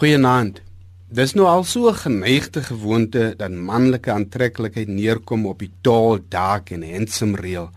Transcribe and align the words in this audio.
Goeienaand. 0.00 0.62
Dis 1.12 1.34
nou 1.36 1.44
al 1.44 1.64
so 1.68 1.90
'n 1.90 1.94
geneigte 1.94 2.62
gewoonte 2.62 3.34
dat 3.36 3.50
manlike 3.50 4.10
aantreklikheid 4.10 4.88
neerkom 4.88 5.46
op 5.46 5.58
die 5.58 5.72
taal, 5.82 6.18
dak 6.28 6.70
en 6.70 6.82
handsome 6.82 7.36
reël 7.36 7.68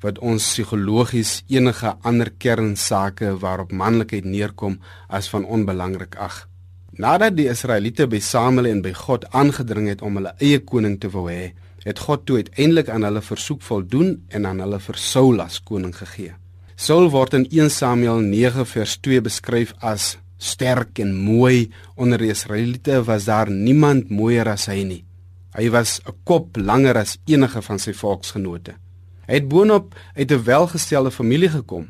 wat 0.00 0.18
ons 0.18 0.44
psigologies 0.52 1.42
enige 1.48 1.96
ander 2.02 2.30
kernsake 2.38 3.38
waarop 3.38 3.72
manlikheid 3.72 4.24
neerkom 4.24 4.78
as 5.08 5.28
van 5.28 5.44
onbelangrik 5.44 6.14
ag. 6.16 6.48
Nadat 6.90 7.36
die 7.36 7.48
Israeliete 7.48 8.06
by 8.06 8.20
Samuel 8.20 8.66
en 8.66 8.82
by 8.82 8.92
God 8.92 9.24
aangedring 9.30 9.88
het 9.88 10.02
om 10.02 10.16
hulle 10.16 10.34
eie 10.38 10.58
koning 10.58 11.00
te 11.00 11.08
wou 11.08 11.30
hê, 11.30 11.52
het 11.84 11.98
God 11.98 12.26
toe 12.26 12.36
uiteindelik 12.36 12.88
aan 12.88 13.02
hulle 13.02 13.22
versoek 13.22 13.62
voldoen 13.62 14.22
en 14.28 14.46
aan 14.46 14.60
hulle 14.60 14.78
vir 14.78 14.96
Saul 14.96 15.40
as 15.40 15.62
koning 15.62 15.96
gegee. 15.96 16.34
Saul 16.76 17.10
word 17.10 17.34
in 17.34 17.46
1 17.50 17.70
Samuel 17.70 18.20
9 18.20 18.66
vers 18.66 18.96
2 18.96 19.20
beskryf 19.20 19.72
as 19.80 20.18
sterk 20.42 20.98
en 20.98 21.14
mooi 21.14 21.70
onder 21.94 22.18
die 22.18 22.32
Israeliete 22.34 23.02
was 23.06 23.28
daar 23.30 23.50
niemand 23.50 24.10
mooier 24.10 24.48
as 24.50 24.66
hy 24.66 24.82
nie. 24.82 25.04
Hy 25.54 25.70
was 25.70 26.00
'n 26.06 26.14
kop 26.24 26.56
langer 26.56 26.96
as 26.96 27.18
enige 27.26 27.62
van 27.62 27.78
sy 27.78 27.92
volksgenote. 27.92 28.74
Hy 29.26 29.34
het 29.34 29.48
boonop 29.48 29.94
uit 30.14 30.30
'n 30.32 30.44
welgestelde 30.44 31.10
familie 31.10 31.48
gekom. 31.48 31.88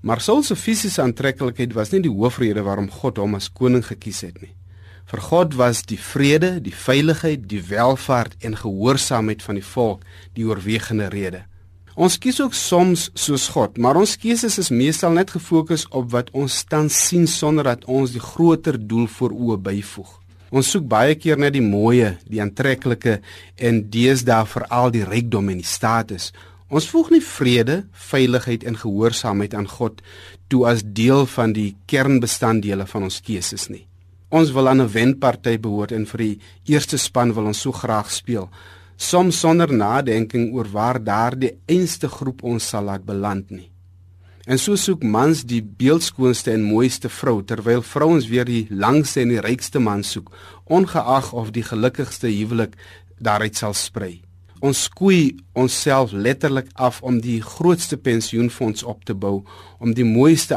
Maar 0.00 0.20
Saul 0.20 0.42
se 0.42 0.56
fisiese 0.56 1.02
aantreklikheid 1.02 1.72
was 1.72 1.90
nie 1.90 2.00
die 2.00 2.10
hoofrede 2.10 2.62
waarom 2.62 2.90
God 2.90 3.16
hom 3.16 3.34
as 3.34 3.52
koning 3.52 3.86
gekies 3.86 4.20
het 4.20 4.40
nie. 4.40 4.54
Vir 5.04 5.20
God 5.20 5.54
was 5.54 5.82
die 5.82 5.98
vrede, 6.00 6.60
die 6.60 6.74
veiligheid, 6.74 7.48
die 7.48 7.62
welvaart 7.62 8.34
en 8.40 8.56
gehoorsaamheid 8.56 9.42
van 9.42 9.54
die 9.54 9.64
volk 9.64 10.02
die 10.32 10.44
oorwegende 10.44 11.08
rede. 11.08 11.44
Ons 11.94 12.16
kies 12.18 12.40
ook 12.42 12.56
soms 12.58 13.06
soos 13.14 13.44
God, 13.54 13.76
maar 13.78 13.94
ons 13.94 14.16
keuses 14.18 14.56
is 14.58 14.72
meestal 14.74 15.12
net 15.14 15.30
gefokus 15.30 15.84
op 15.94 16.08
wat 16.10 16.32
ons 16.34 16.56
tans 16.66 16.90
sien 16.90 17.28
sonder 17.30 17.68
dat 17.70 17.84
ons 17.86 18.10
die 18.10 18.22
groter 18.22 18.80
doel 18.82 19.06
voor 19.06 19.30
oë 19.30 19.58
byvoeg. 19.62 20.10
Ons 20.50 20.72
soek 20.74 20.88
baie 20.90 21.14
keer 21.14 21.38
net 21.38 21.54
die 21.54 21.62
mooie, 21.62 22.16
die 22.26 22.42
aantreklike 22.42 23.20
en 23.62 23.80
deesdae 23.94 24.42
veral 24.50 24.90
die 24.94 25.04
rykdom 25.06 25.52
en 25.54 25.62
die 25.62 25.70
status. 25.70 26.32
Ons 26.66 26.90
voeg 26.90 27.14
nie 27.14 27.22
vrede, 27.22 27.84
veiligheid 28.10 28.66
en 28.66 28.78
gehoorsaamheid 28.78 29.54
aan 29.54 29.70
God 29.70 30.02
toe 30.50 30.66
as 30.66 30.82
deel 30.82 31.28
van 31.30 31.54
die 31.54 31.76
kernbestanddele 31.86 32.90
van 32.90 33.06
ons 33.06 33.22
keuses 33.22 33.70
nie. 33.70 33.86
Ons 34.34 34.50
wil 34.50 34.66
aan 34.68 34.82
'n 34.82 34.90
wenparty 34.90 35.58
behoort 35.58 35.92
en 35.92 36.06
vir 36.06 36.18
die 36.18 36.38
eerste 36.66 36.98
span 36.98 37.32
wil 37.34 37.46
ons 37.46 37.60
so 37.60 37.70
graag 37.70 38.10
speel 38.10 38.50
soms 38.96 39.40
sonder 39.40 39.72
nadenking 39.72 40.52
oor 40.54 40.68
waar 40.70 41.02
daardie 41.02 41.54
einste 41.66 42.08
groep 42.08 42.42
ons 42.42 42.68
sal 42.68 42.84
laat 42.84 43.04
beland 43.04 43.50
nie. 43.50 43.70
En 44.44 44.60
so 44.60 44.76
soek 44.76 45.02
mans 45.02 45.40
die 45.48 45.62
beeldskoonste 45.64 46.52
en 46.52 46.66
mooiste 46.68 47.08
vrou 47.08 47.38
terwyl 47.48 47.80
vrouens 47.82 48.26
weer 48.28 48.44
die 48.44 48.66
langste 48.70 49.22
en 49.22 49.32
die 49.32 49.40
rykste 49.40 49.80
man 49.80 50.04
soek, 50.04 50.28
ongeag 50.68 51.32
of 51.32 51.50
die 51.56 51.64
gelukkigste 51.64 52.28
huwelik 52.28 52.76
daaruit 53.24 53.56
sal 53.56 53.72
sprei. 53.72 54.20
Ons 54.60 54.84
skoei 54.88 55.36
onsself 55.52 56.12
letterlik 56.12 56.68
af 56.74 57.00
om 57.02 57.22
die 57.24 57.40
grootste 57.42 57.96
pensioenfonds 57.96 58.84
op 58.84 59.04
te 59.04 59.16
bou, 59.16 59.42
om 59.80 59.96
die 59.96 60.06
mooiste 60.08 60.56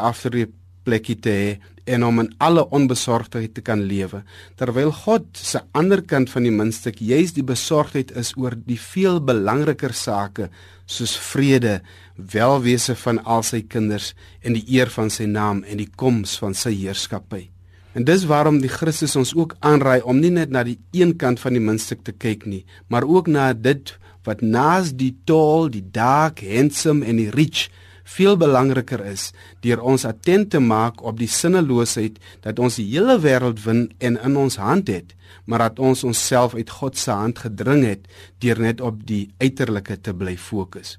aftreeplekkie 0.87 1.19
te 1.19 1.29
hê 1.29 1.59
en 1.87 2.03
om 2.03 2.19
in 2.19 2.29
alle 2.39 2.65
onbesorgdheid 2.71 3.53
te 3.53 3.61
kan 3.61 3.81
lewe 3.87 4.23
terwyl 4.57 4.91
God 4.91 5.25
se 5.33 5.59
ander 5.73 6.01
kant 6.01 6.29
van 6.29 6.43
die 6.43 6.51
muntstuk 6.51 6.99
juis 6.99 7.33
die 7.33 7.43
besorgdheid 7.43 8.11
is 8.15 8.33
oor 8.37 8.55
die 8.55 8.79
veel 8.79 9.19
belangriker 9.21 9.93
sake 9.93 10.49
soos 10.87 11.17
vrede, 11.17 11.81
welwese 12.15 12.95
van 12.95 13.19
al 13.25 13.43
sy 13.43 13.61
kinders 13.67 14.13
en 14.41 14.55
die 14.55 14.63
eer 14.77 14.89
van 14.89 15.09
sy 15.09 15.25
naam 15.27 15.63
en 15.67 15.77
die 15.77 15.89
koms 15.95 16.37
van 16.39 16.53
sy 16.55 16.71
heerskappy. 16.75 17.49
En 17.93 18.05
dis 18.05 18.23
waarom 18.27 18.61
die 18.61 18.71
Christus 18.71 19.15
ons 19.19 19.33
ook 19.35 19.57
aanraai 19.59 20.01
om 20.03 20.19
nie 20.19 20.31
net 20.31 20.51
na 20.51 20.63
die 20.63 20.77
een 20.95 21.17
kant 21.17 21.41
van 21.43 21.55
die 21.55 21.63
muntstuk 21.63 22.05
te 22.05 22.13
kyk 22.13 22.45
nie, 22.47 22.63
maar 22.87 23.03
ook 23.03 23.27
na 23.27 23.51
dit 23.53 23.95
wat 24.23 24.41
naas 24.41 24.93
die 24.95 25.15
tall, 25.25 25.67
die 25.71 25.83
dark, 25.83 26.39
handsome 26.43 27.03
en 27.07 27.19
die 27.19 27.31
rich 27.31 27.67
veel 28.07 28.37
belangriker 28.39 29.03
is 29.05 29.31
deur 29.65 29.81
ons 29.83 30.05
attent 30.07 30.51
te 30.53 30.61
maak 30.63 31.01
op 31.03 31.17
die 31.19 31.29
sinneloosheid 31.31 32.19
dat 32.45 32.59
ons 32.63 32.79
die 32.79 32.87
hele 32.93 33.17
wêreld 33.23 33.59
win 33.65 33.87
en 33.99 34.19
in 34.23 34.37
ons 34.39 34.59
hand 34.61 34.87
het, 34.91 35.11
maar 35.45 35.65
dat 35.67 35.81
ons 35.83 36.05
onsself 36.07 36.55
uit 36.55 36.71
God 36.79 36.97
se 36.97 37.11
hand 37.11 37.43
gedring 37.43 37.83
het 37.87 38.07
deur 38.43 38.61
net 38.63 38.81
op 38.81 39.03
die 39.09 39.27
uiterlike 39.43 39.99
te 40.01 40.15
bly 40.15 40.37
fokus. 40.37 40.95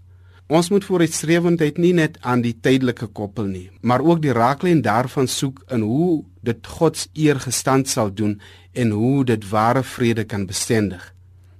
Ons 0.48 0.70
moet 0.72 0.84
vooruitstrewendheid 0.84 1.76
nie 1.76 1.92
net 1.92 2.16
aan 2.24 2.40
die 2.40 2.54
tydelike 2.56 3.10
koppel 3.12 3.48
nie, 3.48 3.66
maar 3.84 4.00
ook 4.04 4.22
die 4.24 4.32
raaklyn 4.32 4.80
daarvan 4.84 5.28
soek 5.28 5.60
in 5.72 5.84
hoe 5.84 6.24
dit 6.44 6.70
God 6.78 6.96
se 6.96 7.08
eer 7.12 7.40
gestand 7.40 7.88
sal 7.88 8.12
doen 8.12 8.38
en 8.72 8.94
hoe 8.96 9.26
dit 9.28 9.48
ware 9.50 9.84
vrede 9.84 10.24
kan 10.24 10.46
bestendig. 10.48 11.02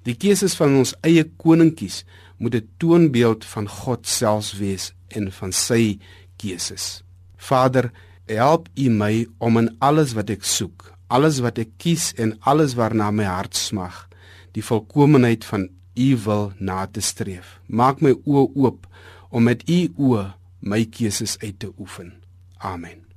Die 0.09 0.17
keuses 0.17 0.57
van 0.57 0.79
ons 0.81 0.95
eie 1.05 1.27
koninkkies 1.37 2.05
moet 2.39 2.55
'n 2.55 2.69
toonbeeld 2.79 3.45
van 3.45 3.69
God 3.69 4.07
self 4.07 4.57
wees 4.57 4.95
en 5.17 5.31
van 5.33 5.53
sy 5.53 5.99
keuses. 6.41 7.03
Vader, 7.37 7.91
help 8.29 8.69
U 8.77 8.91
my 8.91 9.27
om 9.39 9.59
in 9.61 9.71
alles 9.85 10.15
wat 10.19 10.31
ek 10.31 10.45
soek, 10.45 10.91
alles 11.09 11.41
wat 11.45 11.59
ek 11.63 11.75
kies 11.81 12.13
en 12.21 12.37
alles 12.49 12.77
waarna 12.79 13.11
my 13.15 13.27
hart 13.29 13.57
smag, 13.57 14.05
die 14.53 14.65
volkomeenheid 14.65 15.47
van 15.49 15.69
U 15.99 16.11
wil 16.25 16.53
na 16.59 16.85
te 16.87 17.03
streef. 17.03 17.59
Maak 17.67 18.05
my 18.05 18.15
oë 18.25 18.47
oop 18.55 18.87
om 19.31 19.49
met 19.49 19.65
U 19.67 19.81
oë 19.97 20.29
my 20.61 20.85
keuses 20.91 21.39
uit 21.43 21.59
te 21.59 21.73
oefen. 21.79 22.15
Amen. 22.59 23.08